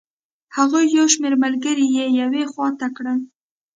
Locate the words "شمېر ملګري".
1.13-1.85